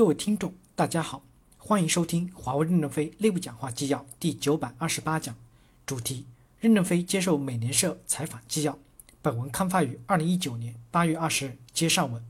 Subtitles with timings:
[0.00, 1.22] 各位听众，大家好，
[1.58, 5.36] 欢迎收听华为任正非内部讲话纪要第九百二十八讲，
[5.84, 6.24] 主题：
[6.58, 8.78] 任正非接受美联社采访纪要。
[9.20, 11.58] 本文刊发于二零一九年八月二十日。
[11.74, 12.24] 接上文，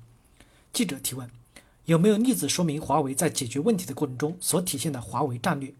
[0.72, 1.30] 记者提问：
[1.84, 5.72] 有没有例子说明华为在解决问题的过程中所体现的华为战略？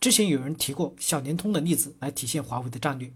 [0.00, 3.12] 之前有人提过小灵通的例子来体现华为的战略。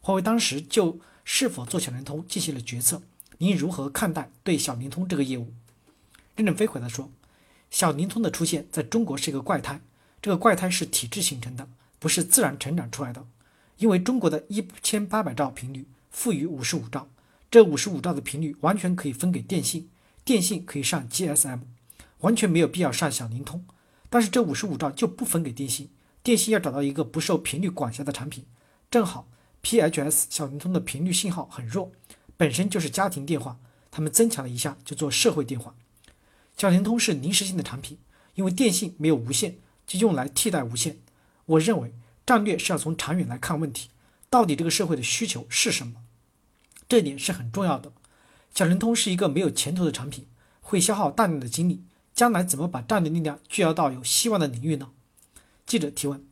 [0.00, 3.02] 华为当时就是否做小灵通进行了决策。
[3.36, 5.52] 您如何看待对小灵通这个业务？
[6.34, 7.10] 任正非回答说
[7.74, 9.80] ：“小灵通的出现在中国是一个怪胎，
[10.22, 13.26] 这个怪胎是体制形成的，不是自然成长出来的。
[13.78, 17.08] 因为中国的一千八百兆频率赋予五十五兆，
[17.50, 19.88] 这五十五兆的频率完全可以分给电信，
[20.24, 21.62] 电信可以上 GSM，
[22.20, 23.64] 完全没有必要上小灵通。
[24.08, 25.90] 但是这五十五兆就不分给电信，
[26.22, 28.44] 电信要找到一个不受频率管辖的产品，
[28.88, 29.26] 正好
[29.64, 31.90] PHS 小灵通的频率信号很弱。”
[32.38, 33.58] 本身就是家庭电话，
[33.90, 35.74] 他们增强了一下就做社会电话。
[36.56, 37.98] 小灵通是临时性的产品，
[38.34, 40.98] 因为电信没有无线，就用来替代无线。
[41.46, 41.92] 我认为
[42.24, 43.90] 战略是要从长远来看问题，
[44.30, 46.02] 到底这个社会的需求是什么，
[46.88, 47.92] 这点是很重要的。
[48.54, 50.26] 小灵通是一个没有前途的产品，
[50.60, 51.82] 会消耗大量的精力，
[52.14, 54.90] 将来怎么把战略力量聚焦到有希望的领域呢？
[55.66, 56.24] 记者提问：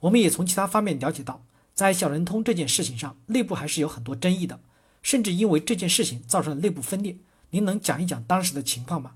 [0.00, 1.44] 我们也从其他方面了解到，
[1.74, 4.60] 在小灵通这件事情上，内部还是有很多争议的。
[5.02, 7.18] 甚至因为这件事情造成了内部分裂，
[7.50, 9.12] 您能讲一讲当时的情况吗？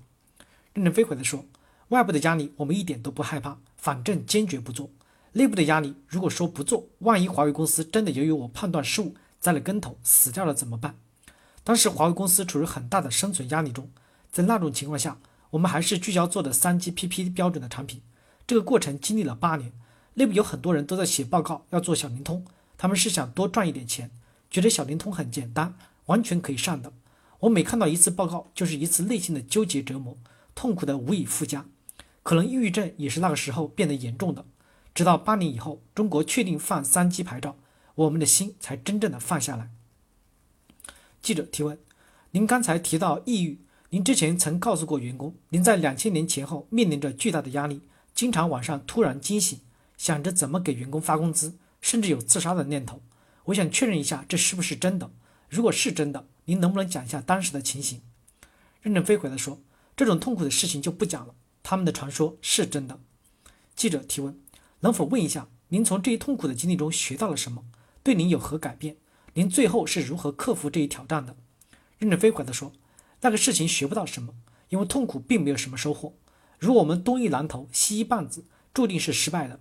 [0.73, 1.45] 任正非回答说
[1.89, 4.89] ：“外部的压力我们一点都不害怕，反正坚决不做。
[5.33, 10.95] 内部的压力，如果说不做，万一华为公司真的由于我判断失误栽了跟头死掉了怎么办？”
[11.63, 13.89] 当时华为公司处于很大的生存压力中，
[14.31, 15.19] 在那种情况下，
[15.51, 18.01] 我们还是聚焦做的三 GPP 标准的产品。
[18.47, 19.71] 这个过程经历了八年，
[20.15, 22.45] 内部有很多人都在写报告要做小灵通，
[22.77, 24.09] 他们是想多赚一点钱。
[24.49, 26.91] 觉得小灵通很简单，完全可以上的。
[27.41, 30.17] 我每看到一次报告，就是一次内心的纠结折磨，
[30.59, 31.65] 痛苦的无以复加。
[32.21, 34.45] 可能抑郁症也是那个时候变得严重的。
[34.93, 37.55] 直到八年以后，中国确定放三 G 牌照，
[37.95, 39.69] 我们的心才真正的放下来。
[41.21, 41.79] 记者提问：
[42.31, 43.61] 您刚才提到抑郁，
[43.91, 47.83] 您之前曾告诉过员工，您在两千年前后面临着巨大的压力，
[48.13, 49.61] 经常晚上突然惊醒，
[49.97, 53.01] 想着怎么给员工发工资，甚至有自杀的念头。
[53.45, 55.09] 我想确认一下，这是不是真的？
[55.47, 58.01] 如果是真的，您能不能讲一下当时的情形？
[58.81, 59.61] 任正非回答说
[59.99, 61.35] ：“这种痛苦的事情就不讲了。
[61.61, 63.01] 他们的传说是真的。”
[63.75, 64.39] 记者提问
[64.79, 67.65] ：“能否问一下，您从这一痛苦的经历中学到了什么？
[68.01, 68.95] 对您有何改变？
[69.33, 71.35] 您最后是如何克服这一挑战的？”
[71.99, 72.71] 任正非回答说
[73.19, 74.35] ：“那个事情学不到什么，
[74.69, 76.13] 因为痛苦并没有什么收获。
[76.57, 79.59] 如果我们东一榔头西一棒子，注定是失败的。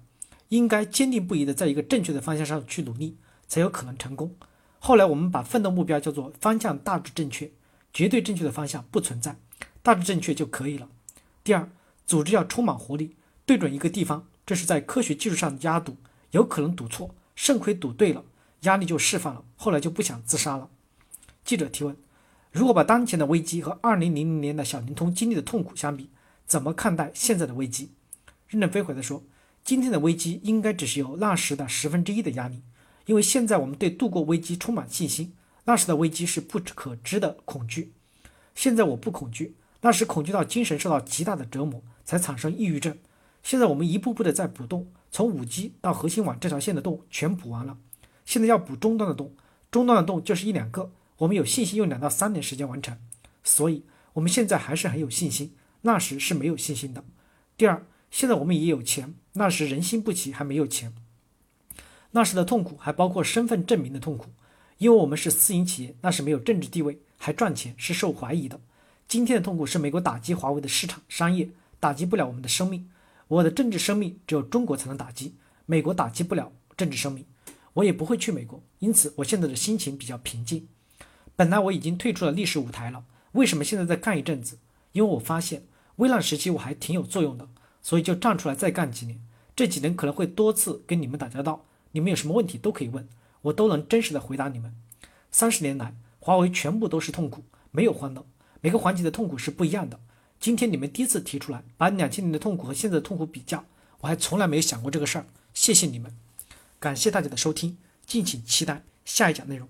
[0.50, 4.37] 应该坚定不移地在一个正确的方向上去努力。”才有可能成功。
[4.78, 7.50] 后来我们把奋斗目标叫做方向大致正确，
[7.93, 9.41] 绝对正确的方向不存在，
[9.88, 10.87] 大致正确就可以了。
[11.43, 11.66] 第二，
[12.04, 13.16] 组织要充满活力，
[13.47, 15.97] 对准一个地方，这是在科学技术上压赌，
[16.32, 18.22] 有可能赌错，肾亏赌对了，
[18.65, 20.69] 压力就释放了，后来就不想自杀了。
[21.43, 21.97] 记者提问：
[22.53, 26.10] 如果把当前的危机和二零零零年的小灵通经历的痛苦相比，
[26.44, 27.93] 怎么看待现在的危机？
[28.47, 29.25] 任正非回答说：
[29.65, 32.60] 今天的危机应该只是有那时的十分之一的压力。
[33.06, 35.32] 因为现在我们对度过危机充满信心，
[35.65, 37.94] 那时的危机是不可知的恐惧。
[38.54, 42.99] 现在我不恐惧，那时恐惧到精神受到极大的折磨，才产生抑郁症。
[43.43, 47.78] 现在我们一步步的在补洞，从五 G 到核心网这条线的洞全补完了，
[48.25, 49.33] 现在要补终端的洞，
[49.71, 52.99] 终端的洞就是一两个，我们有信心用两到三年时间完成。
[53.44, 53.84] 所以
[54.15, 57.05] 我们现在还是很有信心，那时是没有信心的。
[57.56, 60.93] 第二，现在我们也有钱，那时人心不齐，还没有钱。
[62.10, 64.31] 那时的痛苦还包括身份证明的痛苦，
[64.78, 68.60] 因为我们是私营企业，那时没有政治地位，还赚钱，是受怀疑的。
[69.09, 71.49] 今天的痛苦是美国打击华为的市场商业，
[71.81, 72.91] 打击不了我们的生命。
[73.29, 77.25] 我的政治生命只有中国才能打击，美国打击不了政治生命，
[77.73, 78.63] 我也不会去美国。
[78.81, 80.69] 因此，我现在的心情比较平静。
[81.35, 84.59] 本来我已经退出了历史舞台了，为什么现在再干一阵子？
[84.93, 85.65] 因为我发现
[85.97, 87.49] 危难时期我还挺有作用的，
[87.81, 89.19] 所以就站出来再干几年。
[89.57, 91.65] 这几年可能会多次跟你们打交道。
[91.93, 93.09] 你们有什么问题都可以问，
[93.41, 94.75] 我都能真实的回答你们。
[95.31, 98.27] 三十年来，华为全部都是痛苦，没有欢乐，
[98.60, 100.01] 每个环节的痛苦是不一样的。
[100.41, 103.65] 今天你们第一次提出来，把两千年的痛苦和现在的痛苦比较，
[104.01, 105.27] 我还从来没有想过这个事儿。
[105.55, 106.15] 谢谢你们，
[106.78, 107.77] 感谢大家的收听，
[108.07, 109.69] 敬请期待下一讲内容。